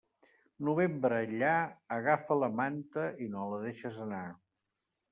[0.69, 1.51] Novembre enllà,
[1.97, 4.27] agafa la manta i no la deixes anar.